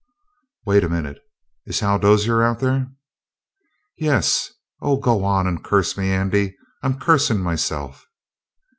"Wait 0.65 0.83
a 0.83 0.89
minute. 0.89 1.19
Is 1.67 1.79
Hal 1.81 1.99
Dozier 1.99 2.41
out 2.41 2.59
there?" 2.59 2.87
"Yes. 3.99 4.51
Oh, 4.81 4.97
go 4.97 5.23
on 5.23 5.45
and 5.45 5.63
curse 5.63 5.95
me, 5.95 6.09
Andy. 6.11 6.57
I'm 6.81 6.97
cursin' 6.99 7.39
myself!" 7.39 8.07